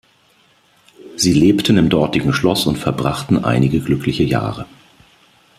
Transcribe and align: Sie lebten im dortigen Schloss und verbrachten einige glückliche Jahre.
Sie 1.15 1.31
lebten 1.31 1.77
im 1.77 1.89
dortigen 1.91 2.33
Schloss 2.33 2.65
und 2.65 2.77
verbrachten 2.79 3.45
einige 3.45 3.79
glückliche 3.81 4.23
Jahre. 4.23 4.65